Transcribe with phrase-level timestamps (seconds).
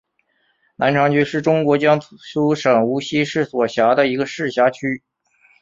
[0.77, 5.03] 南长区是中国江苏省无锡市所辖的一个市辖区。